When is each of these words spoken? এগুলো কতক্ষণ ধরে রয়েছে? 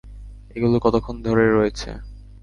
এগুলো 0.55 0.77
কতক্ষণ 0.85 1.15
ধরে 1.25 1.45
রয়েছে? 1.49 1.89